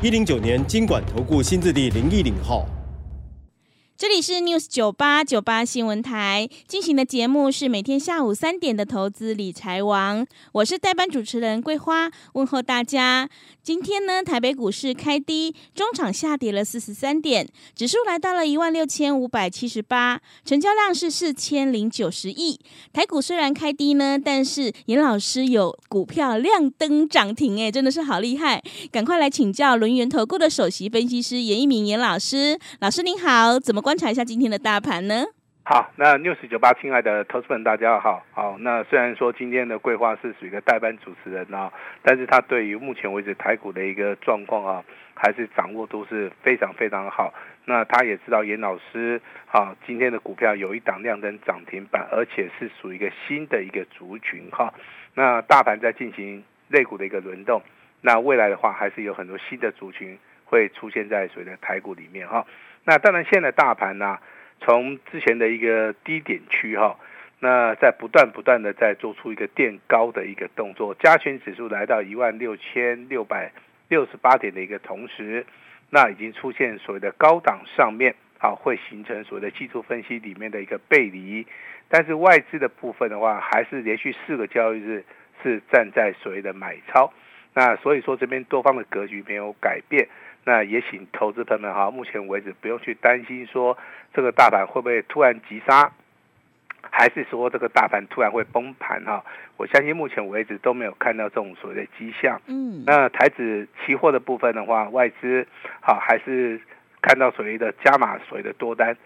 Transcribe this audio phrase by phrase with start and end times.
[0.00, 2.64] 一零九年金管投顾新字第零一零号。
[3.98, 13.28] 这里是 News 九八九八新闻台进行的节目是每天下午三点的投资理财王，我是代班主持人桂花，问候大家。
[13.60, 22.60] 今天呢，台北股市开低，中场下跌了四十三点，指数来到了一万六千五百七十八，成交量是四千零九十亿。
[22.92, 28.62] 台股虽然开低呢，但是严老师有股票亮灯涨停，哎，真的是好厉害！
[28.92, 33.82] 赶快来请教轮源投顾的首席分析师严一鸣严老师，老师您好，怎么？
[33.88, 35.24] 观察一下今天的大盘呢？
[35.64, 38.22] 好，那 news 九八，亲爱的投资们，大家好。
[38.32, 41.72] 好，那虽然说今天的桂花是属于一个代班主持人啊，
[42.02, 47.32] 但是他对于目前为止台股的一个状况啊，还是掌握度是非常非常好。
[47.64, 49.18] 那他也知道严老师
[49.50, 54.74] 啊，今天的股票有一档亮灯涨停板，而且是属于一个新的一个族群哈。
[55.14, 57.62] 那大盘在进行类股的一个轮动，
[58.02, 62.44] 那未来的话，还是有很多新的族群会出现在所谓的台股里面哈。
[62.84, 64.18] 那当然，现在大盘呢，
[64.60, 66.96] 从之前的一个低点区哈，
[67.40, 73.52] 那在不断不断的在做出一个垫高的一个动作，加权指数来到一万六千六百
[73.88, 75.44] 六十八点的一个同时，
[75.90, 81.46] 那已经出现所谓的高档上面啊，会形成所谓的技术分析里面的一个背离，
[81.88, 85.04] 但是外资的部分的话，还是连续四个交易日
[85.42, 87.12] 是站在所谓的买超，
[87.54, 90.08] 那所以说这边多方的格局没有改变。
[90.48, 93.76] 那也请投资朋友们哈，目前为止不用去担心说
[94.14, 95.92] 这个大盘会不会突然急杀，
[96.80, 99.22] 还是说这个大盘突然会崩盘哈？
[99.58, 102.40] 我相信目前为止都没有看到这种所谓的迹象。
[102.46, 105.46] 嗯，那台指期货的部分的话，外资
[105.82, 106.58] 好还是
[107.02, 108.96] 看到所谓的加码所谓的多单，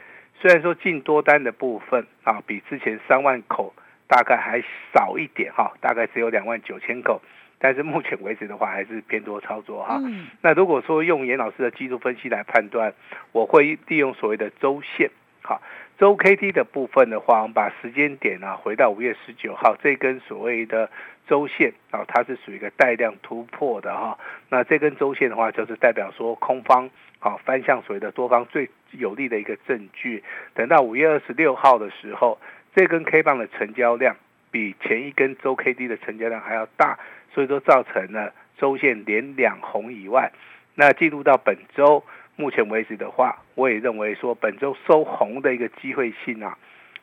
[0.40, 3.74] 虽然说进多单的部分啊比之前三万口
[4.06, 4.62] 大概还
[4.94, 7.20] 少一点哈，大概只有两万九千口。
[7.64, 10.02] 但是目前为止的话，还是偏多操作哈。
[10.40, 12.92] 那如果说用严老师的技术分析来判断，
[13.30, 15.08] 我会利用所谓的周线，
[15.42, 15.62] 好，
[15.96, 20.90] 周 K D 的部分的话，我们把时间点啊回到五月十九号这根所谓的
[21.28, 24.18] 周线啊，它是属于一个带量突破的哈。
[24.48, 26.90] 那这根周线的话，就是代表说空方
[27.20, 30.24] 好翻向所谓的多方最有利的一个证据。
[30.54, 32.40] 等到五月二十六号的时候，
[32.74, 34.16] 这根 K 棒的成交量
[34.50, 36.98] 比前一根周 K D 的成交量还要大。
[37.34, 40.30] 所以说造成了周线连两红以外，
[40.74, 42.04] 那进入到本周
[42.36, 46.56] 目前为止的话，我也认为说本周收红的一个机会性啊，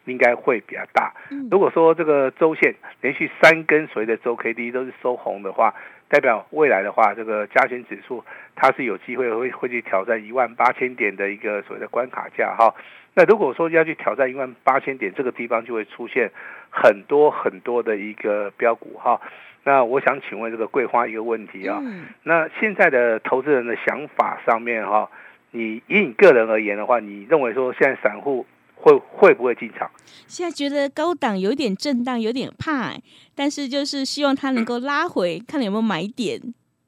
[0.05, 1.13] 应该会比较大。
[1.51, 5.73] 如果说这个周线连续三根所谓的周 K D 都是收红的话，
[6.07, 8.23] 代表未来的话，这个加权指数
[8.55, 12.73] 它是有机会会会去挑战一万八千点的一个所谓的关卡价哈。
[13.13, 16.31] 那如果说要去挑战一万八千点这个地方，就会出现
[16.69, 19.21] 很多很多的一个标股哈。
[19.63, 21.81] 那我想请问这个桂花一个问题啊，
[22.23, 25.09] 那现在的投资人的想法上面哈，
[25.51, 29.89] 你以你个人而言的话，你认为说现在散户会会不会进场？
[30.27, 32.93] 现在觉得高档有点震荡，有点怕，
[33.35, 36.39] 但是就是希望它能够拉回，看有没有买点。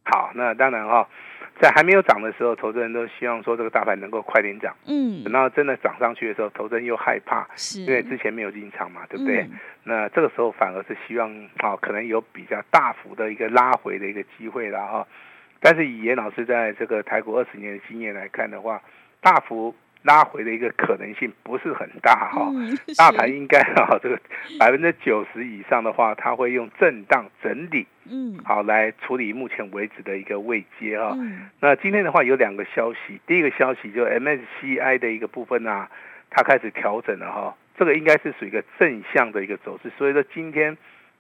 [0.04, 1.08] 好，那当然哈。
[1.62, 4.76] 在还没有涨的时候，投资人都希望说这个大盘能够快点涨。
[4.88, 9.48] 嗯，等到真的涨上去的时候，投资人又害怕，是，因为之前没有进场嘛，对不对？
[9.84, 15.08] 那这个时候反而是希望啊，可能有比较大幅的一个拉回的一个机会了哈。
[15.60, 18.82] 但是以严老师在这个台股二十年的经验来看的话，
[19.22, 19.76] 大幅。
[20.04, 22.52] 拉回的一个可能性不是很大哈，
[22.98, 24.20] 大盘应该哈这个
[24.60, 31.16] 百分之九十以上的话，它会用震荡整理，嗯，好来处理目前为止的一个位阶哈。
[31.60, 35.90] 那今天的话有两个消息，第一个消息就 MSCI 的一个部分啊，
[36.30, 40.76] 它开始调整了哈，这个应该是属于一个正向的一个走势，所以说今天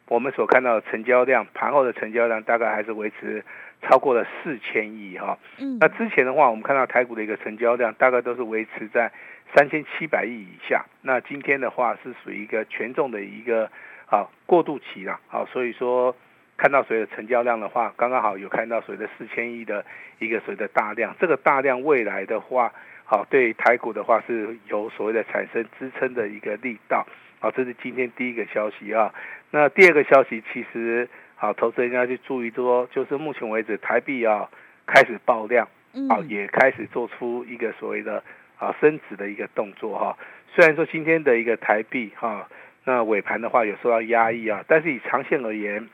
[0.08, 3.44] 我们所看到的成交量，盘后的成交量大概还是维持。
[3.82, 9.12] 超过了四千亿哈，嗯，那之前的话，我们看到台股的一个成交量大概都是维持在
[9.56, 10.86] 三千七百亿以下。
[11.02, 13.70] 那今天的话是属于一个权重的一个
[14.06, 16.16] 啊过渡期了，好，所以说
[16.58, 19.84] 看到所谓的成交量的话，刚刚好有看到所谓的四千亿的
[20.20, 22.72] 一个所谓的大量，这个大量未来的话，
[23.04, 27.06] 好对台股的话是有所谓的产生支撑的一个力道，
[27.40, 29.12] 好，这是今天第一个消息啊。
[29.50, 31.10] 那第二个消息其实。
[31.42, 34.48] 好，投资人要去注意说，就是目前为止台币啊
[34.86, 38.24] 开始爆量，嗯啊，也开始做出一个所谓的
[38.60, 40.16] 啊升值的一个动作哈。
[40.54, 42.48] 虽然说今天的一个台币哈，
[42.84, 45.90] 那尾盘的话有受到压抑啊，但是以长线而言，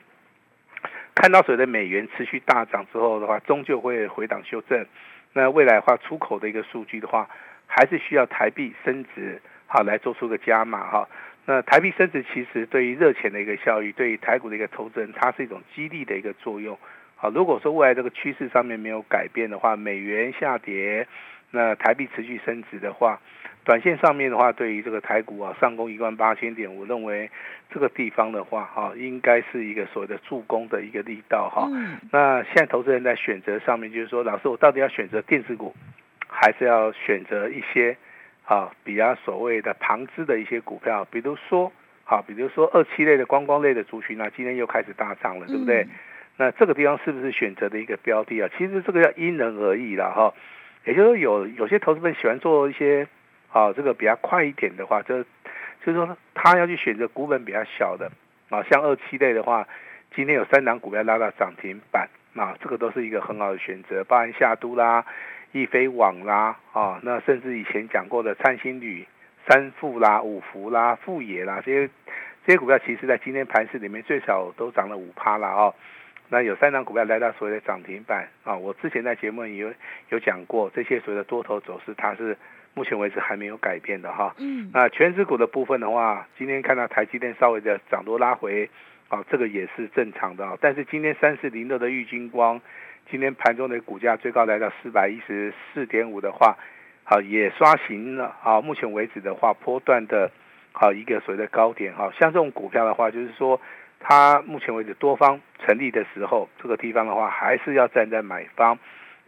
[1.14, 4.84] 看到所谓的美元持续大涨之后的话，终究会回档修正。
[5.32, 7.26] 那未来的话，出口的一个数据的话，
[7.66, 11.08] 还是需要台币升值好来做出个加码哈。
[11.46, 16.76] 那台币升值其实对于热钱的一个效益，对于台股的一个投资人，它是一种激励的一个作用。
[17.14, 21.06] 好，如果说未来这个趋势上面没有改变的话，美元下跌，
[21.50, 23.18] 那台币持续升值的话，
[23.64, 27.30] 短线上面的话，对于这个台股啊上攻一万八千点，我认为
[27.70, 31.66] 这个地方的话哈，应该是一个所谓的助攻的一个力道哈。
[31.72, 35.74] 嗯那现在投资人在选择上面，就是说，老师，我到底要选择电子股，
[36.28, 37.96] 还是要选择一些
[38.48, 41.70] 啊比较所谓的旁支的一些股票，比如说
[42.04, 45.82] 好，比如说二期类的观光类的族群啊，今天又开始大涨了，对不对？
[45.82, 45.90] 嗯
[46.40, 48.48] 那这个地方是不是选择的一个标的啊？
[48.56, 50.32] 其实这个要因人而异了哈。
[50.84, 53.08] 也就是说有有些投资人喜欢做一些
[53.50, 55.20] 啊这个比较快一点的话，就
[55.84, 58.08] 就是说他要去选择股本比较小的
[58.50, 59.66] 啊，像二期类的话，
[60.14, 65.04] 今天有三档股票拉到涨停板啊，这个都是一个很好的选择，包含夏都啦、
[65.52, 69.06] 易飞网啦啊，那甚至以前讲过的灿星旅、
[69.46, 71.90] 三富啦、五福啦、富野啦这些
[72.44, 75.74] 这些股票，其实在今天盘市里面最少都涨了五趴了哦。
[76.30, 79.72] 那有三档股票来到所谓的涨停板啊，我之前在节目里有
[80.10, 82.36] 有讲过，这些所谓的多头走势，它是
[82.74, 84.34] 目前为止还没有改变的哈。
[84.36, 88.68] 嗯那全指股的部分的话，今天看到台积电稍微的涨多拉回，
[89.08, 90.58] 啊，这个也是正常的啊。
[90.60, 92.60] 但是今天三四零六的玉金光，
[93.10, 96.58] 今天盘中的股价最高来到四百一十四点五的话，
[97.04, 98.60] 好也刷新了啊。
[98.60, 100.30] 目前为止的话，波段的
[100.72, 103.58] 好一个所谓的高点哈，像这种股票的话，就是说
[103.98, 108.78] 它目前为止多方成立的时候，这个地方的话还是要站在买方，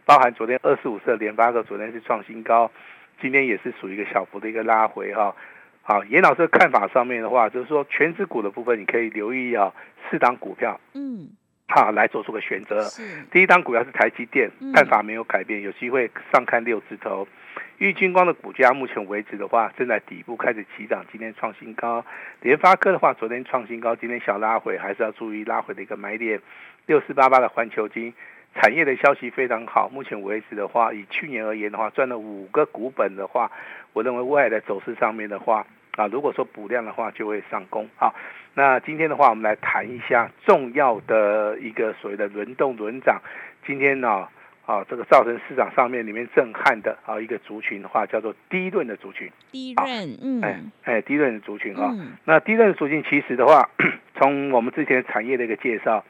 [0.05, 2.71] 包含昨天二四五四的联发科昨天是创新高，
[3.19, 5.35] 今天也是属于一个小幅的一个拉回哈。
[5.81, 9.73] 好，严老师的看法上面的话，就是说全指股的部分，你可以留意啊
[10.09, 11.29] 四档股票嗯
[11.71, 12.83] 哈来做出个选择。
[12.83, 13.01] 是
[13.31, 17.27] 第一档股票是台积电嗯，看法没有改变，有机会上看六字头。
[17.79, 22.05] 玉金光的股价目前为止的话，正在底部开始起涨，今天创新高。
[22.41, 26.39] 联发科的话，昨天创新高，今天小拉回，还是要注意拉回的一个买点。
[26.85, 28.13] 六四八八的环球金
[28.53, 33.51] 产业的消息非常好，目前为止的话，以去年而言的话，赚了五个股本的话，
[33.93, 35.65] 我认为未来的走势上面的话，
[35.95, 37.89] 啊，如果说补量的话，就会上攻。
[37.95, 38.13] 好，
[38.53, 43.21] 那今天的话，我们来谈一下重要的一个所谓的轮动轮涨。
[43.65, 44.27] 今天呢、
[44.65, 49.31] 啊，这个造成市场上面里面震撼的啊一个族群的话，叫做低润的族群。
[49.51, 53.69] 第一好任哎嗯哎，低润的族群啊、嗯那低润的族群其实的话，
[54.19, 56.03] 从我们之前产业的一个介绍，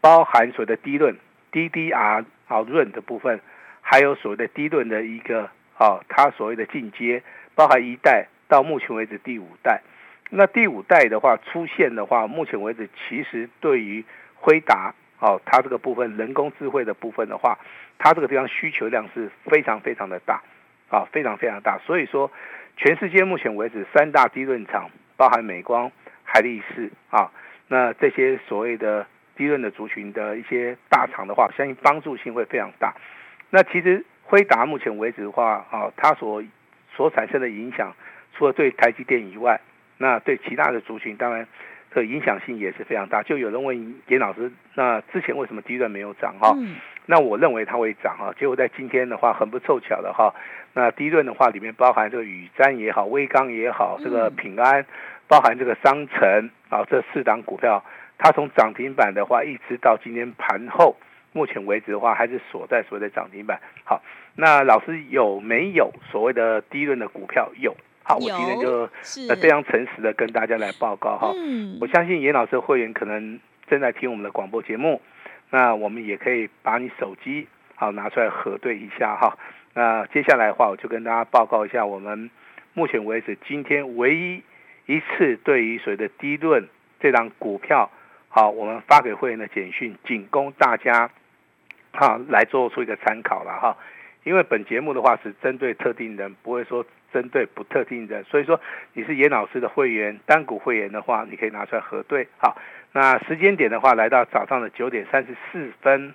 [0.00, 1.14] 包含所谓的低润
[1.52, 3.38] DDR 啊润的部分，
[3.82, 7.22] 还有所谓的低润的一个啊它所谓的进阶，
[7.54, 9.82] 包含一代到目前为止第五代。
[10.34, 14.02] 那第五代的话出现的话，目前为止其实对于
[14.34, 17.58] 辉达哦，它这个部分人工智慧的部分的话，
[17.98, 20.40] 它这个地方需求量是非常非常的大
[20.88, 21.78] 啊，非常非常大。
[21.84, 22.32] 所以说，
[22.78, 25.92] 全世界目前为止三大低润厂，包含美光、
[26.24, 27.30] 海力士啊，
[27.68, 29.06] 那这些所谓的
[29.36, 32.94] 低润的族群的一些大厂的话，相信帮助性会非常大。
[33.50, 36.42] 那其实辉达目前为止的话啊，它所
[36.96, 37.94] 所产生的影响，
[38.34, 39.60] 除了对台积电以外，
[40.02, 41.46] 那对其他的族群，当然
[41.94, 43.22] 这个影响性也是非常大。
[43.22, 46.52] 就有人问严老师，那之前为什么低段没有涨哈？
[46.56, 50.32] 嗯那我认为它会涨哈，结果在今天的话很不凑巧的哈，
[50.72, 54.86] 那低润的话里面包含这个宇瞻也好，威刚也好，这个嗯平安，
[55.26, 57.82] 包含这个商城啊，这四档股票，
[58.18, 60.96] 它从涨停板的话一直到今天盘后，
[61.32, 63.58] 目前为止的话还是锁在所谓的涨停板。
[63.84, 64.00] 好，
[64.36, 67.50] 那老师有没有所谓的低润的股票？
[67.56, 67.76] 有。
[68.04, 68.88] 好，我今天就
[69.28, 71.32] 呃非常诚实的跟大家来报告哈。
[71.36, 75.00] 嗯我相信严老师的会员可能正在听我们的广播节目，
[75.50, 79.38] 那我们也可以把你手机好拿出来核对一下哈。
[79.74, 82.30] 那接下来的话，我就跟大家报告一下我们
[82.74, 84.42] 目前为止今天唯一
[84.86, 86.68] 一次对于所谓的低论
[87.00, 87.90] 这档股票，
[88.28, 91.08] 好，我们发给会员的简讯，仅供大家
[91.92, 93.76] 哈来做出一个参考了哈。
[94.24, 98.60] 因为本节目的话是针对特定人，不会说针对不特定人，所以说
[98.92, 102.28] 你是严老师的会员，单股会员的话，你可以拿出来核对。
[102.38, 102.56] 好，
[102.92, 106.14] 那时间点的话，来到早上的九点三十四分，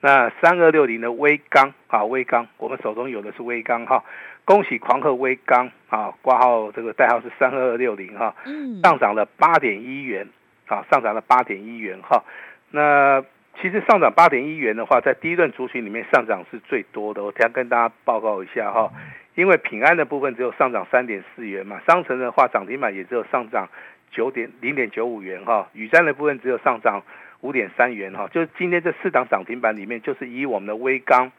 [0.00, 4.02] 那三二六零的微钢啊，微钢，我们手中有的是微钢哈，
[4.44, 10.26] 恭喜狂贺微钢啊，挂号这个代号是三二六零哈，嗯上涨了八点一元
[10.66, 12.24] 啊，上涨了八点一元哈。
[12.70, 13.22] 那
[13.62, 17.22] 其实上涨八点一元的话，在第一段族群里面上涨是最多的。
[17.22, 18.90] 我等下跟大家报告一下哈，
[19.36, 23.68] 因为平安的部分只有上涨三点四元嘛，商城的话涨停板也只有上涨
[24.10, 27.04] 九点零点九五元哈，雨山的部分只有上涨
[27.40, 31.30] 五点三元哈，就是今天这四档涨停板里面，就是以我们的微钢，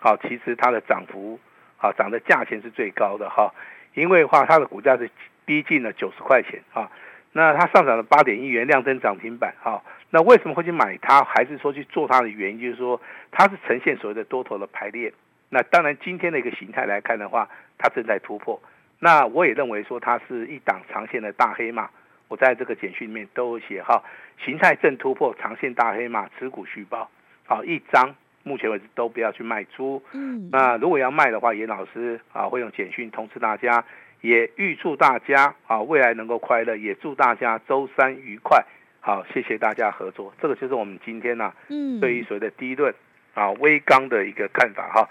[0.00, 1.38] 好，其实它的涨幅
[1.76, 3.54] 好涨的价钱是最高的哈，
[3.94, 5.08] 因为话它的股价是
[5.44, 6.90] 逼近了九十块钱啊。
[7.30, 9.80] 那它上涨了八点一元，亮灯涨停板，哈。
[10.10, 13.00] 那为什么会去买它，还是说去做它的原因，就是说
[13.30, 15.12] 它是呈现所谓的多头的排列。
[15.50, 18.60] 那当然，今天的一个形态来看的话，它正在突破。
[18.98, 21.90] 那我也认为说它是一档长线的大黑马。
[22.28, 24.02] 我在这个简讯里面都有写哈，
[24.44, 27.10] 形态正突破，长线大黑马，持股续报，
[27.46, 30.02] 好一张，目前为止都不要去卖出。
[30.12, 30.48] 嗯。
[30.52, 33.84] 那如果要卖的话，严老师啊会用简讯通知大家。
[34.20, 38.64] 也预祝大家啊未来能够快乐，也祝大家周三愉快。
[39.08, 40.34] 好，谢谢大家合作。
[40.38, 42.94] 这个就是我们今天呢，嗯，对于所谓的第一轮
[43.32, 45.08] 啊微钢的一个看法哈。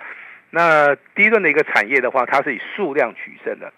[0.52, 3.74] 那第一轮的一个产业的话，它是以数量取胜的，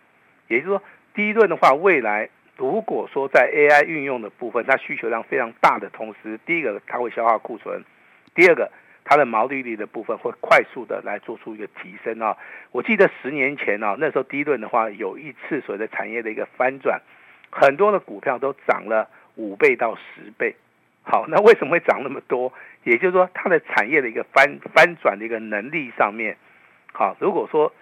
[0.50, 0.84] 也就是说，
[1.14, 7.82] 第一轮的话，未来如果说在 AI 运用的部分，它需求量非常大的同时，第一个它会消化库存，
[8.36, 8.70] 第二个。
[9.06, 12.38] 它的毛利率的部分会快速的来做出一个提升啊！
[12.72, 17.02] 我记得十年前啊，那时候第一轮的话有一次所谓的产业的一个翻转，
[17.50, 19.10] 很多的股票都涨了
[19.40, 20.56] 五倍到十倍。
[21.02, 22.54] 好，那为什么会涨那么多？
[22.84, 26.38] 也就是说，它的产业的一个翻翻转的一个能力上面，
[26.94, 27.74] 好，如果说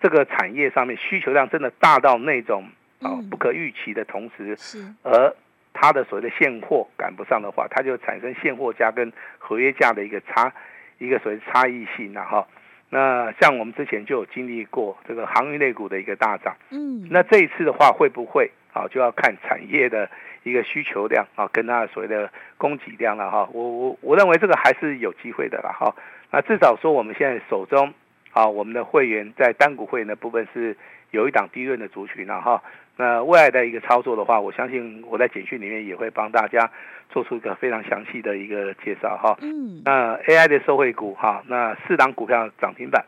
[0.00, 2.68] 这个产业上面需求量真的大到那种
[3.00, 5.34] 啊不可预期的同时，是而。
[5.80, 10.52] 它的所谓的现货赶不上的话，它就产生现货价跟合约价的一个差，
[10.98, 12.44] 一个所谓差异性了哈。
[12.90, 20.10] 那像我们之前就有经历过这个航运类股的一个大涨，嗯，那这一次的话会不会啊，就要看产业的
[20.44, 23.48] 一个需求量啊，跟它所谓的供给量了哈。
[23.52, 25.94] 我我我认为这个还是有机会的了哈。
[26.30, 27.92] 那至少说我们现在手中
[28.32, 30.76] 啊，我们的会员在单股会员的部分是
[31.10, 32.62] 有一档低润的族群了哈。
[32.96, 36.70] 那未来的一个操作的话，我相信我在简讯里面也会帮大家
[37.10, 39.38] 做出一个非常详细的一个介绍哈。
[39.40, 39.82] 嗯。
[39.84, 43.04] 那 AI 的受惠股哈，那四档股票涨停板，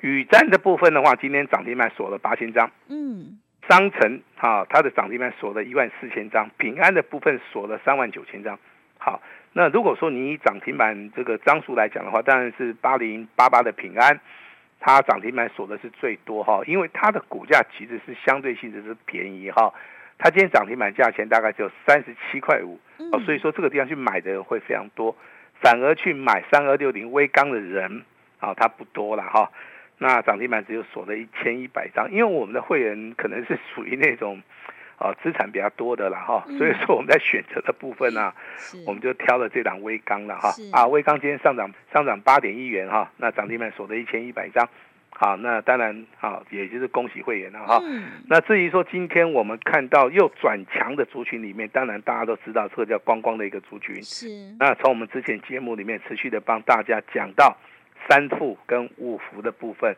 [0.00, 2.70] 宇瞻的部分的话，今天涨停板锁了八千张。
[2.88, 3.40] 嗯。
[3.68, 8.58] 商城哈，它的涨停板锁了一万四千张，平安的部分锁了三万九千张。
[8.98, 9.22] 好，
[9.52, 14.18] 那如果说你以涨停板这个张数来讲的话，当然是八零八八的平安。
[14.80, 19.74] 它涨停板锁的是最多哈，因为它的股价其实是相对性质是便宜哈，
[20.18, 22.78] 它今天涨停板价钱大概只有三十七块五，
[23.10, 25.16] 哦，所以说这个地方去买的人会非常多，
[25.60, 28.04] 反而去买三二六零微钢的人
[28.38, 29.50] 啊，它不多了哈，
[29.98, 34.40] 那涨停板只有锁了一千一百张，因为我们的会员可能是属于那种。
[34.98, 38.34] 啊，资产比较多的了哈，所以说我们在选择的部分呢，
[38.84, 40.52] 我们就挑了这档微钢了哈。
[40.72, 44.68] 啊，微钢今天上涨上涨八点一元哈，那涨停板锁的一千一百张，
[45.10, 47.80] 好，那当然好，也就是恭喜会员了哈。
[48.28, 54.02] 那至于说今天我们看到又转强的族群里面，当然大家都知道这个叫光光的一个族群。
[54.02, 54.26] 是。
[54.58, 57.56] 那从我们之前节目里面持续的帮大家讲到
[58.06, 59.96] 三富跟五福的部分，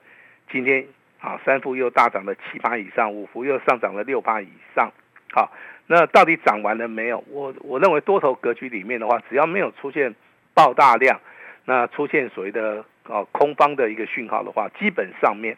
[0.50, 0.87] 今天。
[1.23, 4.90] 好，三幅又大涨了七八以上，五幅又上涨了六八以上。
[5.30, 5.52] 好，
[5.87, 7.23] 那到底涨完了没有？
[7.28, 10.14] 我我认为多头格局里面的话，只要没有出现
[10.54, 11.21] 爆大量，
[11.66, 15.54] 那出现所谓的哦空方的一个讯号的话，基本上面，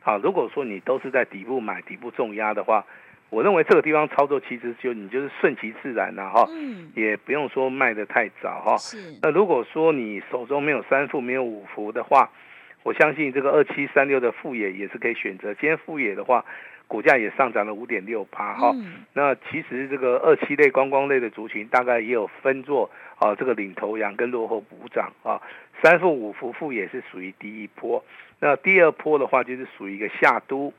[0.00, 2.86] 好，如果说你都是在底部买底部重压的话，
[3.30, 6.48] 我认为这个地方操作其实就你就是顺其自然了哈，
[6.94, 8.76] 也不用说卖的太早哈。
[9.22, 12.28] 那如果说你手中没有三副没有五幅的话，
[12.82, 15.54] 我相信这个二七三六的副野也是可以选择。
[15.54, 16.44] 今天副野的话，
[16.88, 18.74] 股价也上涨了五点六八哈。
[19.12, 25.40] 那其实这个二七类观光类的族群，大概也有分作啊，这个领头羊跟落后补涨啊。
[25.82, 28.04] 三副五幅副也是属于第一波，
[28.40, 30.72] 那第二波的话就是属于一个下都，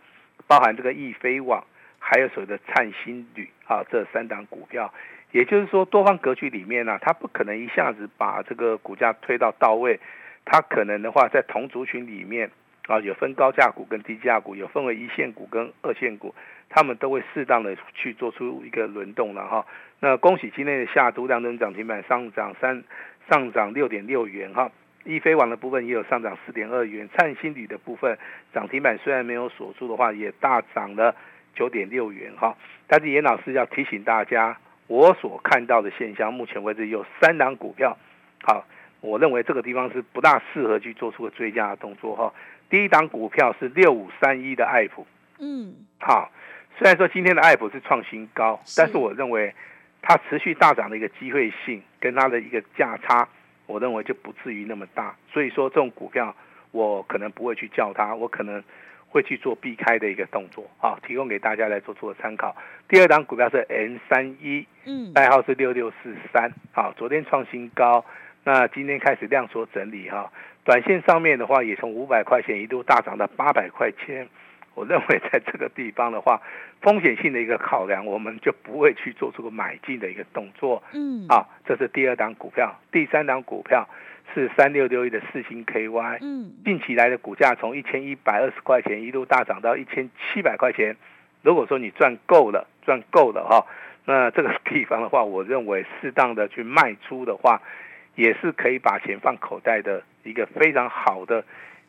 [0.47, 1.63] 包含这个易飞网，
[2.03, 4.91] 还有所谓的灿星旅啊，这三档股票。
[5.31, 9.97] 也就是说，多方格局里面呢，它不可能一下子把这个股价推到到位。
[10.43, 12.51] 它可能的话，在同族群里面
[12.87, 16.35] 啊，有分高价股跟低价股，有分为一线股跟二线股，
[16.67, 19.65] 他们都会适当的去做出一个轮动了哈。
[19.99, 22.83] 那恭喜今天的下都量灯涨停板上涨三
[23.29, 24.69] 上涨六点六元哈，
[25.05, 28.17] 易飞网的部分也有上涨四点二元，灿星旅的部分
[28.51, 31.15] 涨停板虽然没有锁住的话，也大涨了
[31.55, 32.55] 九点六元哈。
[32.87, 37.97] 但是严老师要提醒大家，我所看到的现象，目前为止有三档股票
[38.43, 38.65] 好。
[38.99, 42.31] 我认为这个地方是不大适合去做出个追加的动作哈。
[42.69, 45.07] 第一档股票是六五三一的爱普，
[45.39, 46.31] 嗯，好，
[46.77, 49.55] 虽然说今天的爱普是创新高，但是我认为
[50.03, 53.27] 它持续大涨的一个机会性跟它的一个价差，
[53.65, 55.15] 我认为就不至于那么大。
[55.33, 56.35] 所以说这种股票，
[56.69, 58.63] 我可能不会去叫它，我可能
[59.11, 62.55] 会去做避开的一个动作啊，提供给大家来做做参考。
[62.87, 68.05] 第二档股票是 N 三一，嗯，代号是六六四三，好，昨天创新高，
[68.45, 70.31] 那今天开始量缩整理哈，
[70.63, 74.27] 短线上面的话也从五百块钱一度大涨到八百块钱。
[74.73, 76.41] 我认为在这个地方的话，
[76.79, 80.81] 风险性的一个考量，我们就不会去做出个买进的一个动作。
[80.93, 83.85] 嗯，啊，这是第二档股票，第三档股票
[84.33, 86.17] 是三六六一的四星 KY。
[86.21, 90.95] 嗯，近期来的股价从一千一百二十块钱一路大涨到一千七百块钱。
[91.41, 93.65] 如果说你赚够了，赚够了哈，
[94.05, 97.61] 那这个地方的话，我认为适当的去卖出的话，
[98.15, 101.43] 也是可以把钱放口袋的一个非常好的。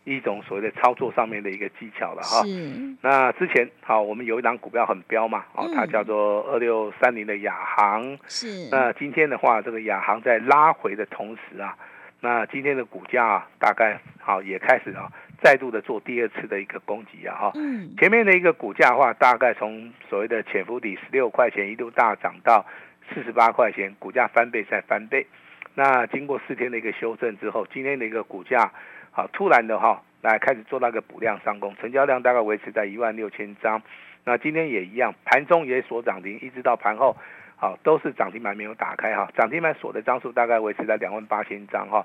[0.04, 2.42] 一种所谓的操作上面的一个技巧了哈。
[2.44, 2.68] 是。
[3.02, 8.18] 那之前好，我们有一档股票很标嘛，哦，它叫做二六三零的亚航。
[8.26, 8.68] 是。
[8.68, 11.78] 那今天的话，这个亚航在拉回的同时啊，
[12.22, 15.10] 那今天的股价啊，大概好也开始啊，
[15.42, 17.52] 再度的做第二次的一个攻击啊哈。
[17.56, 17.94] 嗯。
[17.98, 22.64] 前面的一个股价的话，大概从所谓的潜伏底十六块钱一度大涨到
[23.12, 25.26] 四十八块钱，股价翻倍再翻倍。
[25.74, 28.70] 那经过四天的一个修正之后，今天的一个股价。
[29.14, 33.82] 好，突然的哈，来开始做那个补量上攻，成交量大概维持在一万六千张。
[34.24, 37.14] 那今天也一样，盘中也所涨停，一直到盘后，
[37.62, 42.04] 好都是涨停板没有打开哈，涨停板锁的张数大概维持在两万八千张哈。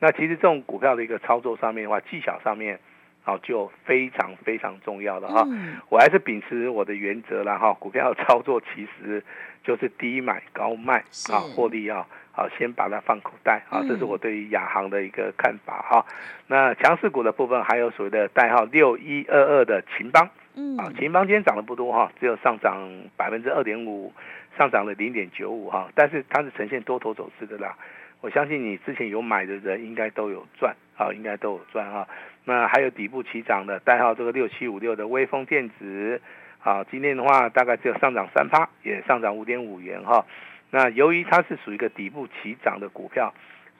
[0.00, 2.76] 那其实这种股票的一个操作上面的话，技巧上面，
[3.22, 5.46] 好就非常非常重要的哈。
[5.90, 9.22] 我还是秉持我的原则了哈，股票操作其实
[9.62, 10.98] 就是低买高卖
[11.32, 12.04] 啊，获利啊。
[12.32, 16.04] 好，先把它放口袋啊，这是我对于亚航的一个看法哈。
[16.48, 24.12] 那强势股的部分还有所谓的代号六一二二的秦邦，嗯，啊，秦邦今天涨得不多哈，只有上涨百分之二点五，
[24.56, 27.76] 上涨了零点九五哈，但是它是呈现多头走势的啦。
[28.22, 32.08] 我相信你之前有买的人应该都有赚啊，应该都有赚哈。
[32.44, 36.20] 那还有底部起涨的代号这个六七五六的微风电子，
[36.62, 40.24] 啊，今天的话大概只有上涨三趴，也上涨五点五元哈。
[40.70, 43.34] 那由于它是属于一个底部起涨的股票，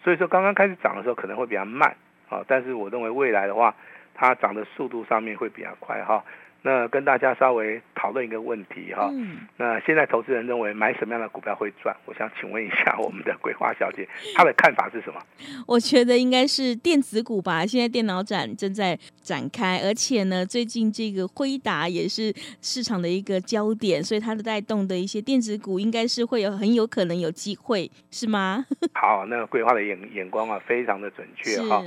[0.04, 1.96] 所以说刚刚开始涨的时候可能会比较慢
[2.28, 3.74] 啊，但是我认为未来的话，
[4.14, 6.22] 它涨的速度上面会比较快哈。
[6.62, 11.96] 那跟大家稍微讨论一个问题哈，嗯那现在投资人认为买什么样的股票会赚？
[12.06, 15.20] 我想请问一下我们的桂花小姐， 她的看法是什么？
[15.66, 17.64] 我觉得应该是电子股吧。
[17.64, 28.66] 现在电脑展正在展开，而且呢，最近这个辉达也是市场的一个焦点，所以它的带动的一些电子股应该是会有很有可能有机会，是吗？
[28.94, 31.84] 好，那桂花的眼眼光啊，非常的准确哈。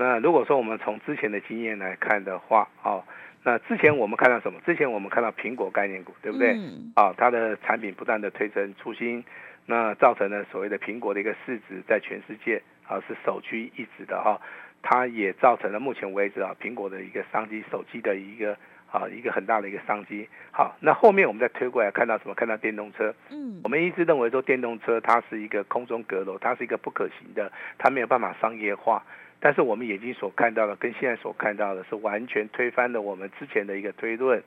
[0.00, 3.04] 那如果说我们从之前的经验来看的话，哦。
[3.42, 4.58] 那之前我们看到什么？
[4.64, 6.58] 之前我们看到苹果概念股，对不对？
[6.94, 9.22] 啊，它的产品不断的推陈出新，
[9.66, 14.40] 那造成了所谓的苹果的一个市值在全世界啊是首屈一指的哈。
[14.82, 18.56] 它也造成了目前为止啊苹果的一个商机，手机的一个
[18.90, 20.26] 啊一个很大的一个商机。
[20.50, 22.34] 好，那后面我们再推过来看到什么？
[22.34, 23.14] 看到电动车。
[23.30, 29.02] 嗯，我们一直认为说电动车它是一个空中阁楼，它是一个不可行的，它没有办法商业化。
[29.40, 34.42] 但是我们眼睛所看到的跟现在所看到的是完全推翻了我们之前的一个推论。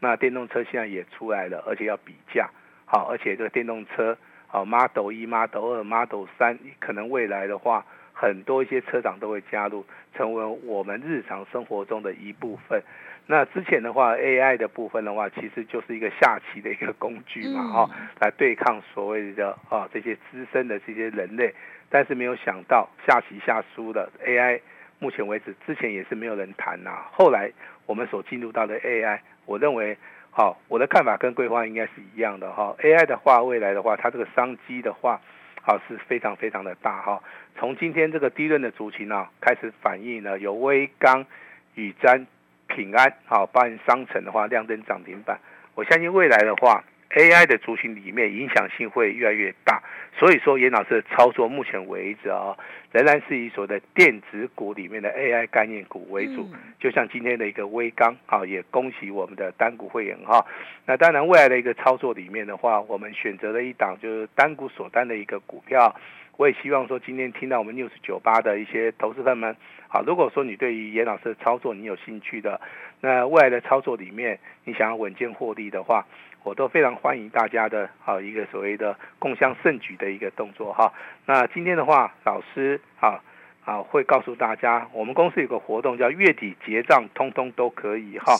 [0.00, 2.48] 那电动车现在也出来了，而且要比价，
[2.86, 7.84] 好，而且这个电动车，好，Model 一、Model 二、Model 三，可能未来的话，
[8.20, 12.82] 很多一些车厂都会加入，成为我们日常生活中的一部分。
[13.26, 21.54] 那之前的话，AI 的部分的话，其实就是一个下棋的一个工具嘛，哈，来对抗所谓的啊这些资深的这些人类。
[21.90, 24.60] 但是没有想到下棋下输了 AI，
[24.98, 27.04] 目前为止之前也是没有人谈呐。
[27.12, 27.52] 后来
[27.86, 29.96] 我们所进入到的 AI，我认为
[30.30, 32.74] 好，我的看法跟桂花应该是一样的哈。
[32.80, 35.20] AI 的话，未来的话，它这个商机的话，
[35.68, 37.22] 好是非常非常的大哈。
[37.58, 41.26] 从今天这个低润的族群呢，开始反映呢有微刚、
[41.74, 42.24] 宇瞻、
[42.68, 45.38] 平安好，包含商城的话亮灯涨停板。
[45.74, 46.82] 我相信未来的话。
[47.10, 49.82] AI 的族群里面影响性会越来越大，
[50.18, 52.54] 所以说严老师的操作目前为止啊，
[52.92, 56.46] 仍然是以所谓的电子股里面的 AI 概念股为主。
[56.78, 60.44] 就像今天的一个微钢啊，也恭喜我们的单股会员哈。
[60.84, 65.94] 那当然未来的一个操作里面的话，我们选择了一档就是单股锁单的一个股票。
[66.36, 69.56] 我也希望说今天听到我们六十九八的一些投资朋友们，
[69.88, 72.60] 好，如果说你对于严老师的操作你有兴趣的，
[73.00, 76.06] 那未来的操作里面你想要稳健获利的话。
[76.48, 80.90] 我都非常欢迎大家的啊一个所谓的共襄盛举的一个动作哈。
[81.26, 83.20] 那今天的话，老师啊
[83.66, 88.34] 啊会告诉大家，我们公司有个活动叫月底结账，通通都可以哈。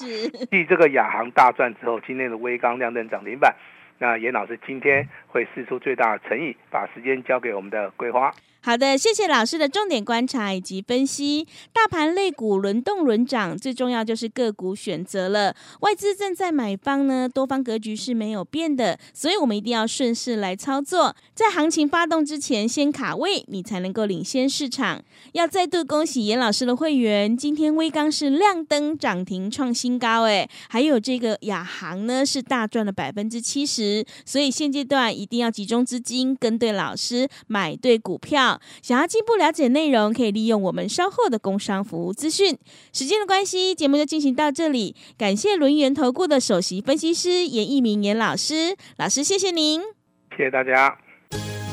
[0.50, 3.54] 继这个亚航大赚之后，今天的微钢亮灯涨停板，
[3.98, 8.32] 那严老师今天会试出最大诚意，把时间交给我们的桂花。
[8.61, 11.46] 好的，谢谢老师的重点观察以及分析。
[11.72, 15.54] 大盘类股轮动轮涨，最重要就是个股选择了。
[15.80, 21.14] 外资正在买方呢，多方格局是没有变的，所以我们一定要顺势来操作。
[21.32, 25.02] 在行情发动之前，先卡位，你才能够领先市场。
[25.32, 33.88] 要再度恭喜严老师的会员，今天微钢是亮灯涨停创新高，哎，还有这个亚航呢是大赚了百分之七十。
[34.24, 38.61] 所以现阶段一定要集中资金，跟对老师，买对股票。
[38.83, 42.57] 想要进一步了解内容，可以利用我们稍后的工商服务资讯。
[42.92, 44.94] 时间的关系，节目就进行到这里。
[45.16, 49.81] 感谢轮源投顾的首席分析师严一鸣严老师，老师谢谢您，
[50.37, 50.96] 谢谢大家。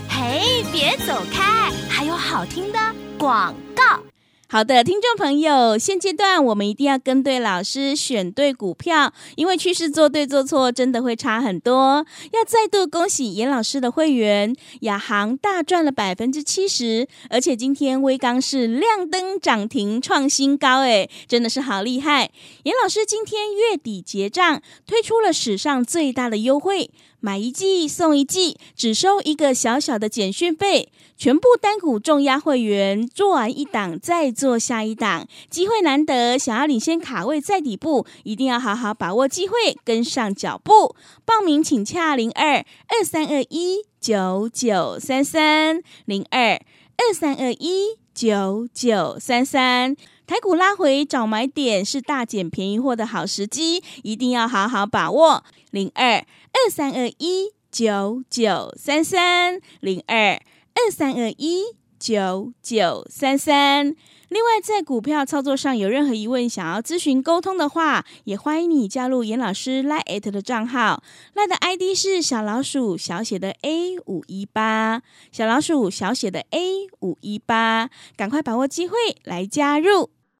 [0.10, 2.80] 嘿，别走开，还有好听的
[3.17, 4.14] 广告。
[4.55, 12.05] 好的，听众朋友，现阶段我们一定要跟对老师，选对股票，因为趋势做对做错真的会差很多。
[12.31, 22.31] 要再度恭喜严老师的会员，亚航大赚了百分之七十，而且今天微钢是亮灯涨停创新高，哎，真的是好厉害！
[22.63, 26.89] 严老师今天月底结账，推出了史上最大的优惠。
[27.25, 30.91] 买一季送一季，只收一个小小的简讯费。
[31.17, 40.95] 全部单股重压会员做完一档再做下一档，机会难得，想要领先卡位在底部，一定要好好把握机会，跟上脚步。
[41.25, 46.61] 报名请洽零二二三二一九九三三零二
[46.97, 49.95] 二三二一九九三三。
[50.27, 56.15] 台股拉回找买点是大捡便宜货的好时机，一定要好好把握零二。
[56.15, 60.41] 二三二一九九三三零二
[60.73, 61.65] 二三二一
[61.99, 63.95] 九九三三。
[64.29, 71.03] 另外，在股票操作上有任何疑问，想要咨询沟通的话，也欢迎你加入严老师 Line 的账号。
[71.35, 80.09] Line 的 ID 是小老鼠小写的 A 五一八，小老鼠小写的 A 五一八，赶快把握机会来加入。